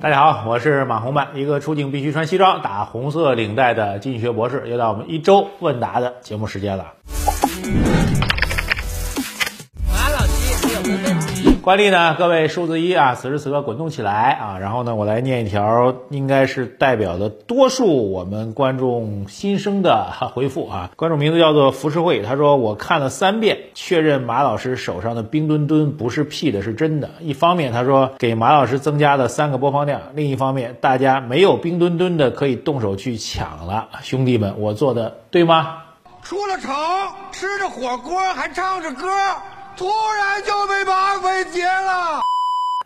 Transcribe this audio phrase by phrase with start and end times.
[0.00, 4.62] 大家好，我是马红漫，一个出镜必须穿西装、打红色领带的经济学博士。
[4.68, 6.94] 又到我们一周问答的节目时间了。
[11.68, 14.58] 惯例呢，各位数字一啊，此时此刻滚动起来啊！
[14.58, 20.90] 然后呢，我来念一条，应该是代表的多数我们观众心声的回复啊。
[20.96, 27.10] 观众名字叫做浮世绘，他说我看了三遍，确认马老师手上的冰墩墩不是 P 的，是真的。
[27.20, 33.90] 一方面他说给马老师增加了三个播放量，另一方面大家没有冰墩墩的可以动手去抢了。
[34.00, 35.82] 兄弟们，我做的对吗？
[36.22, 36.74] 出了城，
[37.30, 39.06] 吃着火锅还唱着歌，
[39.78, 42.20] 突然就被绑匪劫了。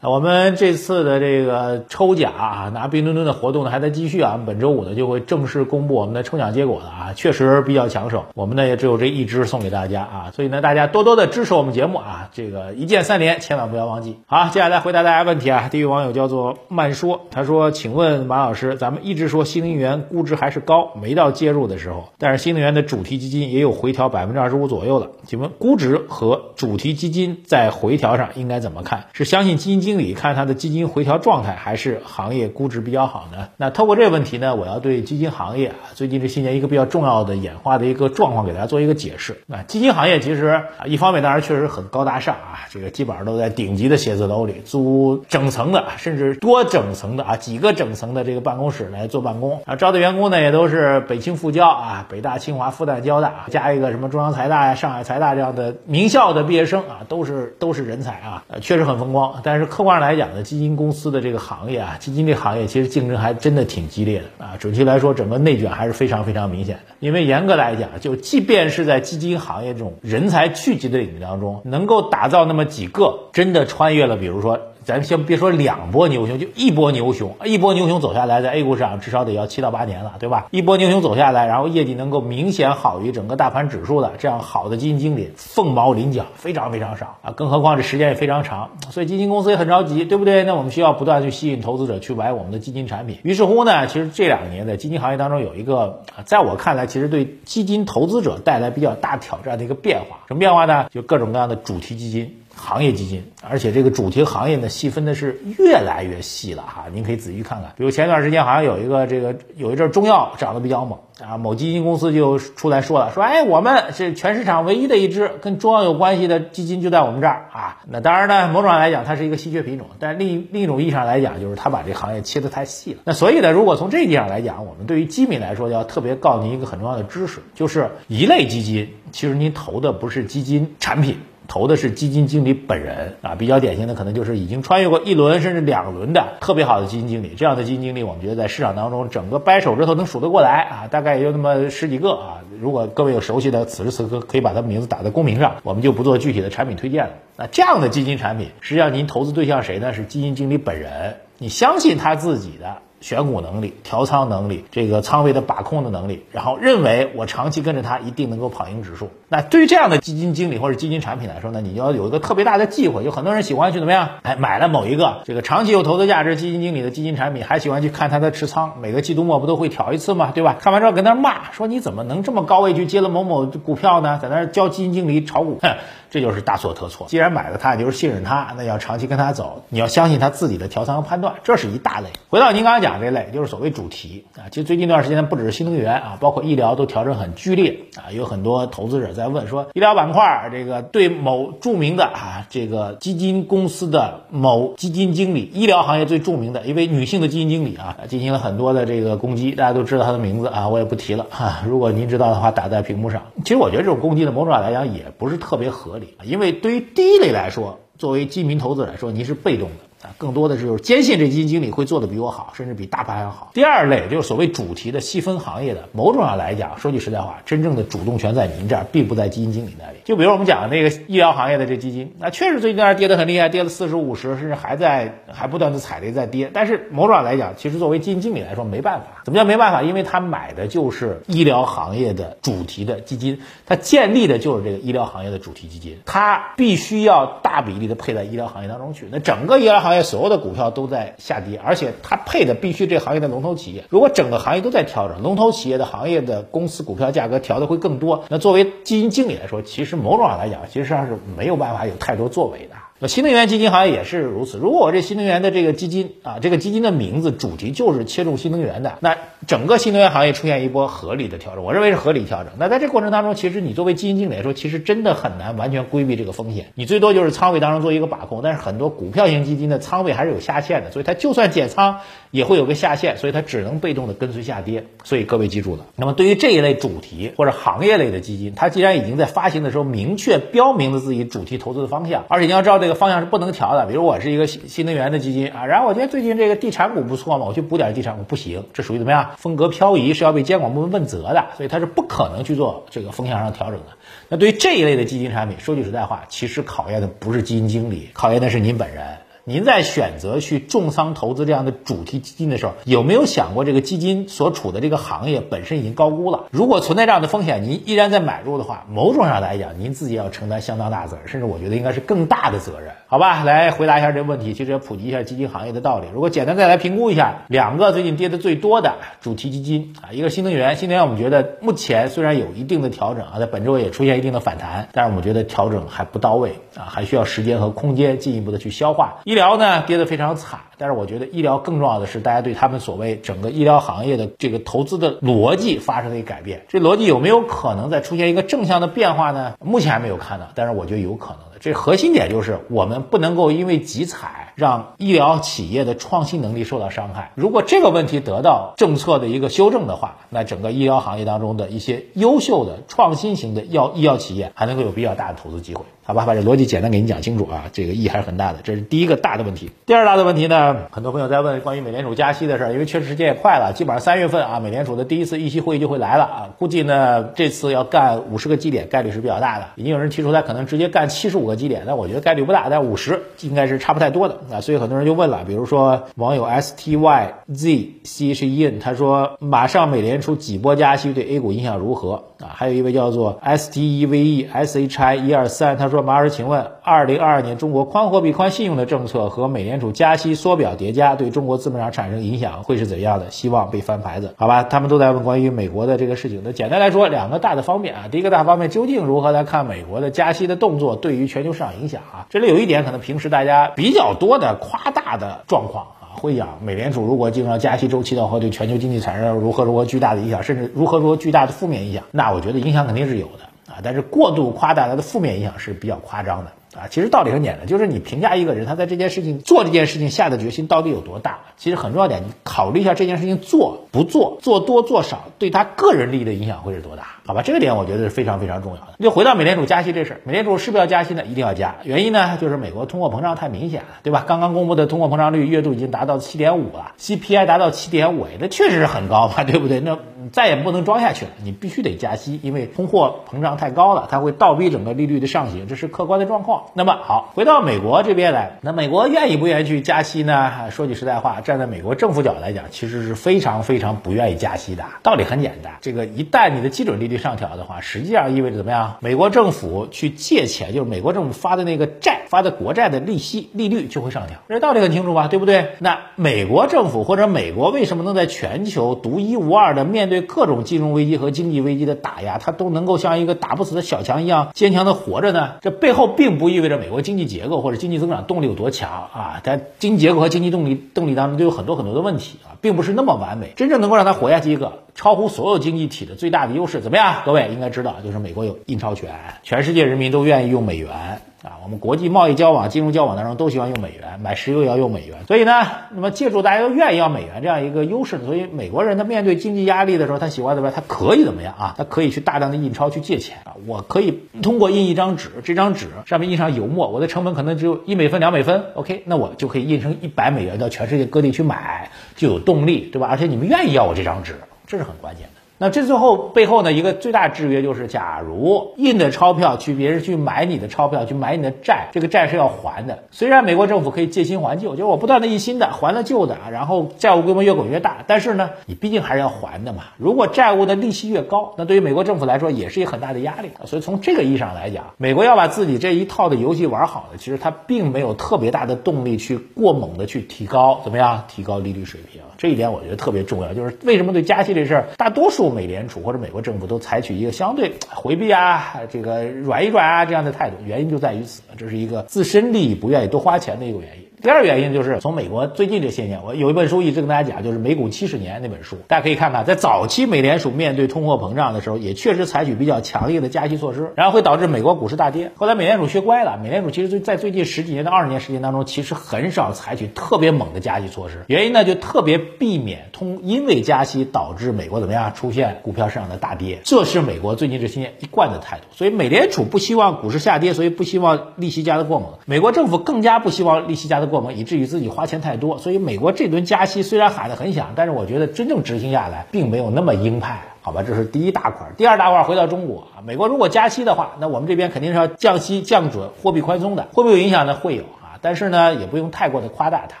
[0.04, 4.36] 我们这次的这个抽奖啊，拿冰墩墩的活动呢还在继续啊。
[4.44, 8.24] 本周五呢就会正式公布我们的抽奖结果了啊，确实比较抢手。
[8.34, 14.18] 我们呢也只有这一只送给大家啊，所以呢大家多多的支持我们节目啊，这个一键三连千万不要忘记。
[14.26, 15.68] 好，接下来回答大家问题啊。
[15.70, 25.10] 第一位网友叫做慢说，他说：“请问马老师，咱们一直说新能源估值还是高，没到介入的时候，但是新能源的主题基金也有回调百分之二十五左右了。
[25.28, 29.04] 请问估值和主题基金在回调上应该怎么看？
[29.12, 33.48] 是相信基金经经理看他的基金回调状态，还是行业估值比较好呢？
[33.58, 39.42] 那透过这个问题呢，我要对基金行业啊最近这些年一个比较重要的演化的一个状况给大家做一个解释。
[39.46, 59.40] 那基金行业其实啊，一方面当然确实很高大上啊，这个基本上都在顶级的写字楼里租整层的，甚至多整层的啊，几个整层的这个办公室来做办公啊，招的员工呢也都是北清复交啊，北大、清华、复旦、交大，加一个什么中央财大呀、上海财大这样的名校的毕业生啊，都是都是人才啊，确实很风光。
[59.42, 64.56] 但是客观来讲呢，基金公司的这个行业啊，基金这行业其实竞争还真的挺激烈的啊。
[64.58, 66.94] 准确来说，整个内卷还是非常非常明显的。
[67.00, 74.58] 因为严格来讲，就即便是在基金行业这种人才聚集的领域当中，能够打造那么几个真的穿越了，比如说。
[74.84, 80.46] 咱先别说两波牛熊，就一波牛熊，一波牛熊走下来，在 A 股市场至少得要七到八年了，对吧？
[80.50, 87.30] 一波牛熊走下来，然后业绩能够明显好于整个大盘指数的，这样好的基金经理凤毛麟角，非常非常少啊！
[87.32, 90.42] 更何况这时间也非常长，所以基金公司也很着急，对不对？
[90.44, 93.18] 那我们需要不断去吸引投资者去买我们的基金产品。
[93.22, 100.18] 于是乎呢，其实这两年在基金行业当中有一个，在我看来，其实对基金投资者带来比较大挑战的一个变化。
[100.26, 100.86] 什么变化呢？
[100.90, 102.38] 就各种各样的主题基金。
[102.54, 107.72] 行业基金，而且这个主题行业呢细分的是越来越细了哈，您可以仔细看看。
[107.76, 117.78] 比如前段时间好像有一个这个有一阵中药涨得比较猛啊，某基金公司就出来说了，说哎我们是全市场唯一的一支跟中药有关系的基金就在我们这儿啊。
[117.88, 123.00] 那当然呢，某种上来讲它是一个稀缺品种，但另另一种意义上来讲，就是它把这行业切得太细了。
[123.04, 131.16] 那所以呢，如果从这一点上来讲，我们对于基民来说要特别告您一个很重要的知识，就是一类基金其实您投的不是基金产品。
[131.48, 137.34] 投的是基金经理本人啊，比较典型的可能就是已经穿越过一轮甚至两轮的特别好的基金经理。
[137.36, 142.40] 这样的基金经理，我们觉得在市场当中，整个掰手指头能数得过来啊，大概也就那么十几个啊。
[142.60, 147.12] 如果各位有熟悉的，此时此刻可以把他名字打在公屏上，我们就不做具体的产品推荐了。
[147.36, 149.92] 那这样的基金产品，实际上您投资对象谁呢？
[149.92, 152.78] 是基金经理本人，你相信他自己的。
[153.02, 159.10] 选股能力、调仓能力、这个仓位的把控的能力，然后认为我长期跟着它一定能够跑赢指数。
[159.28, 164.08] 那对于这样的基金经理或者基金产品来说呢，你要有一个特别大的忌讳，有很多人喜欢去怎么样？
[164.22, 170.56] 哎，买了某一个这个长期有投资价值基金经理的基金产品，还喜欢去看他的持仓，每个季度末不都会调一次嘛，对吧？
[170.60, 174.20] 看完之后跟那骂说你怎么能这么高位去接了某某股票呢？
[174.22, 175.76] 在那教基金经理炒股，哼，
[176.12, 177.06] 这就是大错特错。
[177.08, 182.08] 既然买了它，就是信任它，那要长期跟他走，你要相信他自己的调仓和判断，这是一大类。
[182.28, 201.62] 回到您刚刚讲这类，就是所谓主题啊，其实最近一段时间不只是新能源啊，包括医疗都调整很剧烈啊，有很多投资者在问说，医疗板块这个对某著名的啊这个基金公司的某基金经理，医疗行业最著名的一位女性的基金经理啊，进行了很多的这个攻击，大家都知道她的名字啊，我也不提了啊。
[201.66, 203.22] 如果您知道的话，打在屏幕上。
[203.44, 209.76] 其实我觉得这种攻击的某种来讲也不是特别合理，因为对于第一类来说，作为基民投资来说，你是被动的。
[210.02, 213.50] 啊，更多的是就是坚信这基金经理会做的比我好，甚至比大盘还要好。
[213.54, 219.98] 第二类就是所谓主题的细分行业的，某种上来讲，说句实在话，真正的主动权在您这儿，并不在基金经理那里。
[220.04, 226.50] 就比如我们讲的那个医疗行业的这基金，那确实最近那跌得很厉害，跌了四十五十，甚至还在还不断的踩雷在跌。
[226.52, 229.22] 但是某种上来讲，其实作为基金经理来说没办法。
[229.24, 229.82] 怎么叫没办法？
[229.82, 239.06] 因为他买的就是医疗行业的主题的基金，他建立的就是这个医疗行业的主题基金，他必须要大比例的配在医疗行业当中去。
[239.12, 240.62] 那整个医疗行业所有的股票。
[240.72, 243.84] 都在下跌，而且它配的必须这行业的龙头企业。
[243.90, 248.24] 如果整个行业都在调整，龙头企业的行业的公司股票价格调的会更多。
[248.28, 252.76] 那作为基金经理来说，其实某种上来讲，其实上是没有办法有太多作为的。
[253.02, 254.58] 那新能源基金行业也是如此。
[254.58, 259.16] 如果我这新能源的这个基金啊，这个基金的名字主题就是切中新能源的，那
[259.48, 262.52] 整个新能源行业出现一波合理的调整，我认为是合理调整。
[262.60, 266.66] 那在这过程当中，其实你作为基金经理来说，其实真的很难完全规避这个风险。
[266.76, 271.98] 你最多就是仓位当中做一个把控，但是很多股票型基金的仓位还是有下限的，所以它就算减仓
[272.30, 274.84] 也会有个下限，所以它只能被动的跟随下跌。
[275.02, 275.86] 所以各位记住了。
[275.96, 283.86] 那么对于这一类主题或者行业类的基金，它既然已经在发行的时候明确标明了自己主题投资的方向，而且你要知道这个方向是不能调的。
[283.86, 289.32] 比如我是一个新新能源的基金啊，然后我觉得最近这个地产股不错嘛，我去补点地产股不行，这属于怎么样？
[289.38, 293.86] 风格漂移是要被监管部门问责的，所以它是不可能去做这个风向上调整的。
[294.28, 299.18] 那对于这一类的基金产品，说句实在话，其实考验的不是基金经理，考验的是您本人。
[299.44, 306.44] 您在选择去重仓投资这样的主题基金的时候，有没有想过这个基金所处的这个行业本身已经高估了？
[306.52, 312.92] 如果存在这样的风险，您依然在买入的话，某种上来讲，您自己要承担相当大责任，甚至我觉得应该是更大的责任。
[313.08, 316.06] 好吧，来回答一下这个问题，其实也普及一下基金行业的道理。
[316.14, 329.18] 如果简单再来评估一下两个最近跌的最多的主题基金啊，一个新能源，新能源我们觉得目前虽然有一定的调整啊，在本周也出现一定的反弹，但是我们觉得调整还不到位啊，还需要时间和空间进一步的去消化。
[329.32, 336.62] 医疗呢跌得非常惨，但是我觉得医疗更重要的是，大家对他们所谓整个医疗行业的这个投资的逻辑发生了一改变。
[336.66, 339.52] 这逻辑有没有可能再出现一个正向的变化呢？
[339.64, 341.60] 目前还没有看到，但是我觉得有可能的。
[341.60, 347.30] 这核心点就是我们不能够因为集采让医疗企业的创新能力受到伤害。
[347.36, 355.84] 如果这个问题得到政策的一个修正的话，那整个医疗行业当中的一些优秀的创新型的药医药企业还能够有比较大的投资机会。
[356.04, 358.58] 好吧，把这逻辑简单给你讲清楚啊，这个意义还是很大的。
[358.64, 359.70] 这是第一个大的问题。
[359.86, 369.66] 第二大的问题呢，很多朋友在问关于美联储加息的事儿，因为确实时间也快了，基本上三月份啊，美联储的第一次议息会议就会来了啊，估计呢这次要干五十个基点，概率是比较大的。
[369.76, 374.60] 已经有人提出他可能直接干七十五个基点，但我觉得概率不大，但五十应该是差不太多的啊。
[374.60, 382.50] 所以很多人就问了，比如说网友 S T Y Z C H E N，他说马上美联储几波加息对 A 股影响如何啊？
[382.54, 386.66] 还有一位叫做 S T E V E S H I 一二三，他说马老师，请问。
[386.84, 393.30] 二零二二年中国宽货币、宽信用的政策和美联储加息缩表叠加，对中国资本上产生影响会是怎样的？
[393.30, 394.62] 希望被翻牌子，好吧？
[394.62, 396.42] 他们都在问关于美国的这个事情。
[396.44, 402.26] 那简单来说，两个大的方面啊，第一个大方面，究竟如何来看美国的加息的动作对于全球市场影响啊？
[402.30, 416.52] 这里有一点可能平时大家比较多的夸大的状况啊，会讲美联储如果进入到加息周期的话，对全球经济产生如何如何巨大的影响，甚至如何如何巨大的负面影响，那我觉得影响肯定是有的啊，但是过度夸大它的负面影响是比较夸张的。
[416.74, 421.40] 啊，其实道理很简单，就是你评价一个人，他在这件事情做这件事情下的决心到底有多大。
[421.56, 427.06] 其实很重要点，你考虑一下这件事情做不做，做多做少，对他个人利益的影响会是多大？
[427.24, 428.94] 好吧，这个点我觉得是非常非常重要的。
[428.98, 431.24] 就回到美联储加息这事儿，美联储是不是要加息呢？
[431.24, 431.76] 一定要加。
[431.84, 434.24] 原因呢，就是美国通货膨胀太明显了，对吧？
[434.26, 439.78] 刚刚公布的通货膨胀率月度已经达到七点五了，CPI 达到七点五，那确实是很高嘛，对不对？
[439.80, 439.98] 那
[440.30, 446.64] 再也不能装下去了，你必须得加息，因为通货膨胀太高了，它会倒逼整个利率的上行，这是客观的状况。
[446.74, 450.70] 那么好，回到美国这边来，那美国愿意不愿意去加息呢？
[450.70, 454.84] 说句实在话，站在美国政府角度来讲，其实是非常非常不愿意加息的。
[455.02, 458.96] 道理很简单，这个一旦你的基准利率上调的话，实际上意味着怎么样？
[459.00, 464.38] 美国政府去借钱，就是美国政府发的那个债，发的国债的利息利率就会上调。
[464.48, 465.28] 这道理很清楚吧？
[465.28, 465.70] 对不对？
[465.78, 475.54] 那美国政府或者美国为什么能在全球独一无二的面对各种金融危机和经济危机的打压，它都能够像一个打不死的小强一样坚强的活着呢？
[475.62, 479.40] 这背后并不意味着美国经济结构或者经济增长动力有多强啊！
[479.42, 483.54] 它经济结构和经济动力动力当中都有很多很多的问题啊，并不是那么完美。
[483.56, 487.22] 真正能够让它活下去一个超乎所有经济体的最大的优势，怎么样？
[487.24, 491.22] 各位应该知道，就是美国有印钞权，全世界人民都愿意用美元。
[491.42, 495.24] 啊，我们国际贸易交往、金融交往当中都喜欢用美元，买石油也要用美元。
[495.26, 500.76] 所以呢，那么借助大家都愿意要美元这样一个优势，所以美国人他面对经济压力的时候，他喜欢怎么样？
[500.76, 501.74] 他可以怎么样啊？
[501.76, 503.56] 他可以去大量的印钞去借钱啊。
[503.66, 513.08] 我可以通过印一张纸，这张纸上面印上油墨，我的成本可能只有一美分、两美分，OK，那我就可以印成一百美元到全世界各地去买，就有动力，对吧？
[513.10, 514.36] 而且你们愿意要我这张纸，
[514.68, 515.41] 这是很关键的。
[515.62, 523.04] 那这最后背后呢，一个最大制约就是，假如印的钞票去别人去买你的钞票，去买你的债，这个债是要还的。
[523.12, 529.84] 虽然美国政府可以借新还旧，就是我不断的印新的，还了旧的啊，然后债务规模越滚越大，但是呢，你毕竟还是要还的嘛。
[529.98, 533.50] 如果债务的利息越高，那对于美国政府来说也是一个很大的压力。
[533.64, 542.20] 所以从这个意义上来讲，美国要把自己这一套的游戏玩好了，其实它并没有特别大的动力去过猛的去提高怎么样，提高利率水平。
[542.36, 545.51] 这一点我觉得特别重要，就是为什么对加息这事儿，大多数。
[545.52, 554.01] 美联储或者美国政府都采取一个相对回避啊，这个软一软啊这样的态度，原因就在于此，这是一个自身利益不愿意多花钱的一个原因。
[554.22, 565.32] 第二原因就是从美国最近这些年，我有一本书一直跟大家讲，就是《美股七十年》那本书，大家可以看看，在早期美联储面对通货膨胀的时候，也确实采取比较强烈的加息措施，然后会导致美国股市大跌。
[565.34, 578.66] 后来美联储学乖了，美联储其实在最近十几年到二十年时间当中，其实很少采取特别猛的加息措施，原因呢就特别避免通因为加息导致美国怎么样出现股票市场的大跌，这是美国最近这些年一贯的态度。
[578.70, 582.10] 所以美联储不希望股市下跌，所以不希望利息加得过猛。
[582.24, 585.58] 美国政府更加不希望利息加得过猛，以至于自己花钱太多。
[585.58, 590.42] 所以美国这轮加息虽然喊得很响，但是我觉得真正执行下来并没有那么鹰派。
[590.64, 591.72] 好吧，这是第一大块。
[591.76, 597.54] 第二大块回到中国啊，美国如果加息的话，那我们这边肯定是要降息降准，货币宽松的，会不会有影响呢？
[597.56, 597.82] 会有。
[598.22, 599.96] 但是呢，也不用太过的夸大它。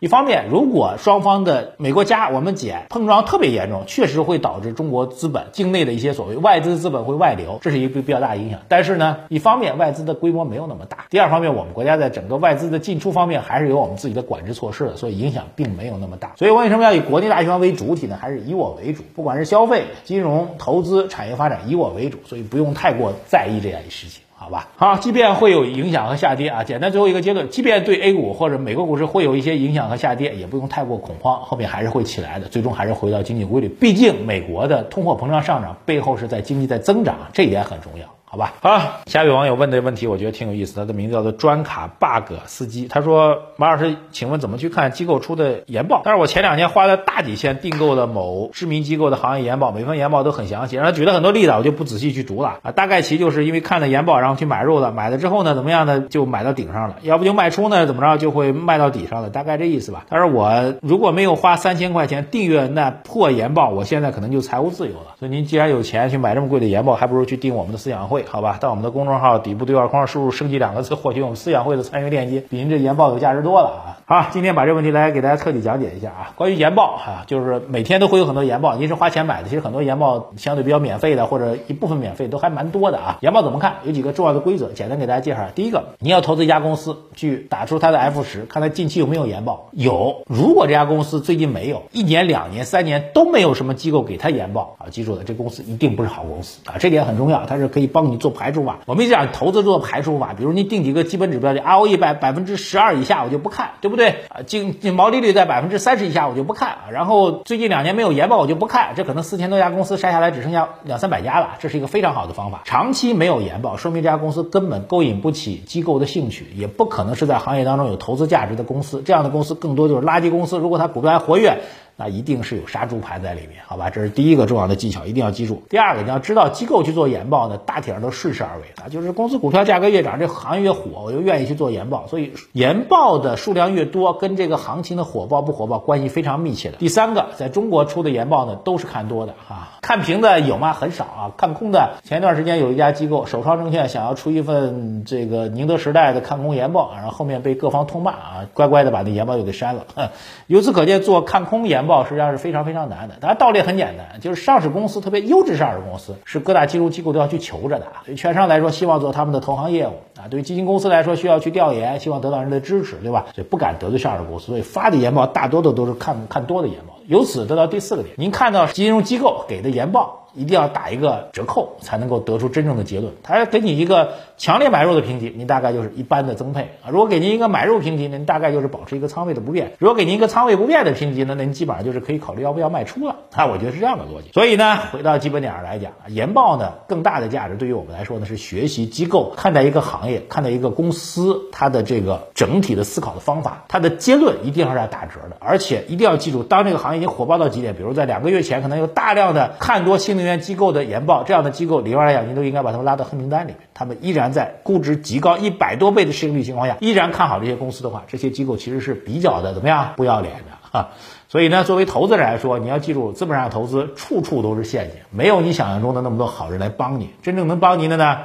[0.00, 8.60] 一方面，如果双方的美国加我们减碰撞特别严重，确实会导致中国资本境内的一些所谓外资资本会外流，这是一个比较大的影响。
[8.68, 16.32] 但是呢，一方面外资的规模没有那么大，第二方面我们国家在整个外资的进出方面还是有我们自己的管制措施的，所以影响并没有那么大。
[16.36, 18.16] 所以为什么要以国内大循环为主体呢？
[18.20, 24.22] 还是以我为主，不管是消费、金融、投资、产业发展，以我为主，所以不用太过在意这样一事情。
[24.42, 33.68] 好吧，好，即便会有影响和下跌啊，简单最后一个结论，即便对 A 股或者美国股市会有一些影响和下跌，也不用太过恐慌，后面还是会起来的，最终还是回到经济规律。
[33.68, 38.21] 毕竟美国的通货膨胀上涨背后是在经济在增长，这一点很重要。
[38.32, 40.74] 好吧，好，下一位网友问的问题，我觉得挺有意思。
[40.74, 52.72] 他的名字叫做专卡 bug 司机，他说：“马老师，请问怎么去看机构出的研报？”但是我前两天花了大几千订购了某知名机构的行业研报，每份研报都很详细，然后举了很多例子，我就不仔细去读了啊。
[52.72, 56.00] 大概其就是因为看了研报，然后去买入了，买了之后呢，怎么样呢？
[56.00, 60.06] 就买到顶上了，要不就卖出呢，怎么着就会卖到底上了，大概这意思吧。
[60.08, 65.16] 但是我如果没有花三千块钱订阅那破研报，我现在可能就财务自由了。
[65.18, 68.21] 所以您既然有钱去买这么贵的研报，还不如去订我们的思想会。
[68.28, 73.98] 好吧，到我们的公众号底部对话框输入“升级”两个字，获取我们思想会的参与链接，比您这研报有价值多了啊！
[74.04, 76.32] 好，今天把这个问题来给大家彻底讲解一下啊。
[76.36, 83.18] 关于研报啊，就是每天都会有很多研报，您是花钱买的，其实很多研报相对比较免费的，或者一部分免费都还蛮多的啊。
[83.20, 83.76] 研报怎么看？
[83.84, 85.48] 有几个重要的规则，简单给大家介绍。
[85.54, 89.68] 第一个，你要投资一家公司，去打出它的 F 十，看它近期有没有研报。
[89.72, 98.78] 有，如果这家公司最近没有，一年、两年、三年都没有什么机构给它研报啊，记住了，这公司一定不是好公司啊，这点很重要，它是可以帮你你做排除法。
[98.86, 104.42] 我们讲投资做排除法，比如你定几个基本指标，的 ROE 百百分之十二以下我就不看，对不对啊？
[104.46, 106.76] 净毛利率在百分之三十以下我就不看。
[106.92, 112.62] 然后最近两年没有研报我就不看，这可能四千多家公司筛下来只剩下两三百家了，这是一个非常好的方法。
[112.64, 119.02] 长期没有研报，说明这家公司根本勾引不起机构的兴趣，也不可能是在行业当中有投资价值的公司。
[119.04, 120.58] 这样的公司更多就是垃圾公司。
[120.58, 121.58] 如果它股票还活跃。
[122.02, 123.88] 那一定是有杀猪盘在里面，好吧？
[123.88, 125.62] 这是第一个重要的技巧，一定要记住。
[125.70, 132.08] 第二个，你要知道机构去做研报呢，大体上都顺势而为啊，就是公司股票价格越涨，这行业越火，我就愿意去做研报。
[132.08, 136.78] 所以研报的数量越多，跟这个行情的火爆不火爆关系非常密切的。
[136.78, 140.72] 第三个，在中国出的研报呢，都是看多的啊，看平的有吗？
[140.72, 141.30] 很少啊。
[141.36, 149.86] 看空的，前一段时间有一家机构首创证券想要出一份这个宁德时代的看空研报，然后后面被各方痛骂啊，乖乖的把那研报又给删了。
[150.48, 153.16] 由此可见，做看空研报报实际上是非常非常难的。
[153.20, 158.02] 当然道理很简单，就是上市公司特别优质上市公司是各大金融机构都要去求着的啊。
[158.06, 163.26] 对券商来说，希望做他们的投行业务啊；对于基金公司来说，需要去调研，希望得到人的支持，对吧？
[163.34, 166.94] 所以不敢得罪上市公司，所以发的研报大多的都是看看多的研报。
[167.06, 170.21] 由此得到第四个点，您看到金融机构给的研报。
[170.34, 173.12] 一定要打一个折扣，才能够得出真正的结论。
[173.22, 183.16] 他要给你一个强烈买入的评级，您大概就是一般的增配啊；如果给您一个买入评级，您大概就是保持一个仓位的不变；如果给您一个仓位不变的评级呢，那您基本上就是可以考虑要不要卖出了。
[183.32, 184.30] 啊，我觉得是这样的逻辑。
[184.32, 203.58] 所以呢，回到基本点上来讲，研报呢更大的价值对于我们来说呢是学习机构看待一个行业、看待一个公司它的这个整体的思考的方法，它的结论一定是要打折的，而且一定要记住，当这个行业已经火爆到极点，比如在两个月前可能有大量的看多新能源机构的研报，这样的机构理论来讲，您都应该把他们拉到黑名单里面。
[203.74, 209.92] 他们依然在估值极高一百多倍的市盈率情况下，依然看好这些公司的话，这些机构其实是比较的怎么样？
[209.96, 210.90] 不要脸的啊！
[211.28, 217.10] 所以呢，作为投资人来说，你要记住，资本上投资处处都是陷阱，没有你想象中的那么多好人来帮你。
[217.22, 218.18] 真正能帮您的呢？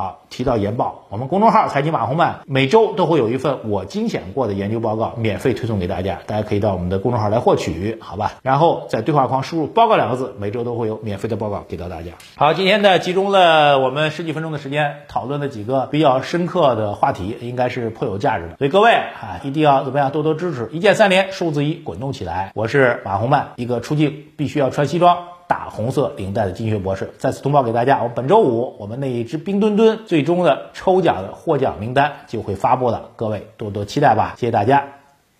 [0.00, 8.32] 好，提到研报，我们公众号财经马红漫每周都会有一份我精选过的研究报告，免费推送给大家，大家可以到我们的公众号来获取，好吧？
[8.40, 12.12] 然后在对话框输入“报告”两个字，每周都会有免费的报告给到大家。
[12.34, 18.56] 好，今天呢，集中了我们十几分钟的时间，讨论了几个比较深刻的话题，应该是颇有价值的。
[18.56, 22.52] 所以各位啊，一定要怎么样，多多支持，一键三连，数字一，滚动起来！
[22.54, 25.18] 我是马红漫，一个出镜必须要穿西装。
[25.50, 27.10] 大红色领带的金学博士。
[27.18, 34.36] 再次通报给大家，我们本周五我们那一只冰墩墩最终的抽奖的获奖名单就会发布了，各位多多期待吧。
[34.38, 34.86] 谢谢大家，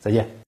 [0.01, 0.41] 再见。